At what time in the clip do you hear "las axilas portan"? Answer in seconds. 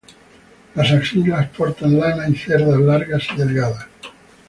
0.73-1.99